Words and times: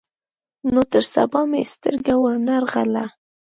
نو 0.73 0.81
تر 0.91 1.03
سبا 1.13 1.41
مې 1.49 1.61
سترګه 1.73 2.13
ور 2.21 2.35
نه 2.47 2.55
غله. 2.71 3.05